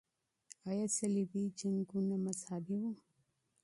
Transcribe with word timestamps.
آیا 0.69 0.85
صلیبي 0.97 1.43
جنګونه 1.59 2.15
مذهبي 2.25 2.77
وو؟ 2.81 2.91